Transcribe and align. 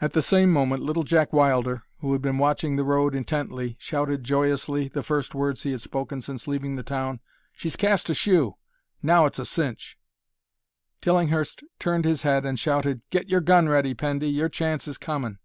At 0.00 0.12
the 0.12 0.22
same 0.22 0.50
moment 0.52 0.82
Little 0.82 1.04
Jack 1.04 1.32
Wilder, 1.32 1.84
who 2.00 2.10
had 2.14 2.20
been 2.20 2.36
watching 2.36 2.74
the 2.74 2.82
road 2.82 3.14
intently, 3.14 3.76
shouted 3.78 4.24
joyously, 4.24 4.88
the 4.88 5.04
first 5.04 5.36
words 5.36 5.62
he 5.62 5.70
had 5.70 5.80
spoken 5.80 6.20
since 6.20 6.48
leaving 6.48 6.74
the 6.74 6.82
town, 6.82 7.20
"She's 7.52 7.76
cast 7.76 8.10
a 8.10 8.14
shoe! 8.14 8.56
Now 9.04 9.24
it's 9.24 9.38
a 9.38 9.44
cinch!" 9.44 9.96
Tillinghurst 11.00 11.62
turned 11.78 12.04
his 12.04 12.22
head 12.22 12.44
and 12.44 12.58
shouted, 12.58 13.02
"Get 13.10 13.28
your 13.28 13.40
gun 13.40 13.68
ready, 13.68 13.94
Pendy! 13.94 14.30
your 14.32 14.48
chance 14.48 14.88
is 14.88 14.98
comin'." 14.98 15.38